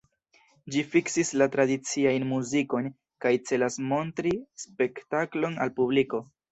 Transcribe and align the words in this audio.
Ĝi 0.75 0.79
fiksis 0.93 1.29
la 1.41 1.47
tradiciajn 1.57 2.27
muzikojn 2.31 2.91
kaj 3.27 3.37
celas 3.51 3.81
montri 3.93 4.37
spektaklon 4.67 5.63
al 5.67 5.79
publiko. 5.81 6.29